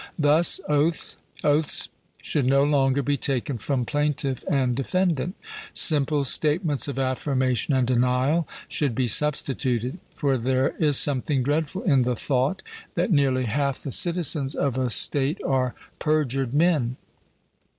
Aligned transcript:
Thus 0.17 0.59
oaths 0.67 1.15
should 2.23 2.47
no 2.47 2.63
longer 2.63 3.03
be 3.03 3.17
taken 3.17 3.59
from 3.59 3.85
plaintiff 3.85 4.43
and 4.49 4.75
defendant; 4.75 5.35
simple 5.75 6.23
statements 6.23 6.87
of 6.87 6.97
affirmation 6.97 7.75
and 7.75 7.85
denial 7.85 8.47
should 8.67 8.95
be 8.95 9.07
substituted. 9.07 9.99
For 10.15 10.39
there 10.39 10.69
is 10.79 10.97
something 10.97 11.43
dreadful 11.43 11.83
in 11.83 12.01
the 12.01 12.15
thought, 12.15 12.63
that 12.95 13.11
nearly 13.11 13.43
half 13.45 13.83
the 13.83 13.91
citizens 13.91 14.55
of 14.55 14.75
a 14.75 14.89
state 14.89 15.37
are 15.45 15.75
perjured 15.99 16.51
men. 16.51 16.97